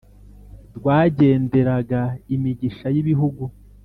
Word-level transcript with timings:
Rwagenderaga 0.77 2.01
imigisha 2.35 2.87
y’ibihugu, 2.95 3.43